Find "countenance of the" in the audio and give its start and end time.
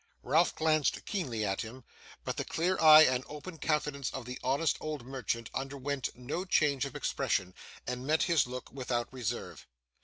3.59-4.39